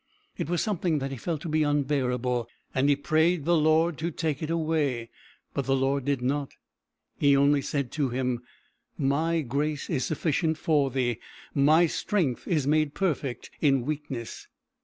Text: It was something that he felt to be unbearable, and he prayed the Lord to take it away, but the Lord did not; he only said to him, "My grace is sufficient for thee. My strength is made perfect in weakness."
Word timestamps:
It 0.35 0.49
was 0.49 0.63
something 0.63 0.97
that 0.97 1.11
he 1.11 1.17
felt 1.17 1.41
to 1.41 1.47
be 1.47 1.61
unbearable, 1.61 2.47
and 2.73 2.89
he 2.89 2.95
prayed 2.95 3.45
the 3.45 3.55
Lord 3.55 3.99
to 3.99 4.09
take 4.09 4.41
it 4.41 4.49
away, 4.49 5.11
but 5.53 5.65
the 5.65 5.75
Lord 5.75 6.05
did 6.05 6.23
not; 6.23 6.53
he 7.19 7.37
only 7.37 7.61
said 7.61 7.91
to 7.91 8.09
him, 8.09 8.41
"My 8.97 9.41
grace 9.41 9.91
is 9.91 10.03
sufficient 10.03 10.57
for 10.57 10.89
thee. 10.89 11.19
My 11.53 11.85
strength 11.85 12.47
is 12.47 12.65
made 12.65 12.95
perfect 12.95 13.51
in 13.61 13.85
weakness." 13.85 14.47